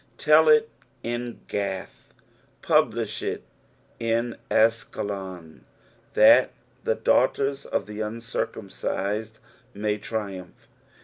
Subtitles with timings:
[0.17, 0.67] Tell it
[1.03, 2.09] in Qath,
[2.63, 3.43] publish it
[3.99, 5.59] in AsKelnn,
[6.15, 9.37] that the daughters of the uncircumcised
[9.75, 10.67] may triumph.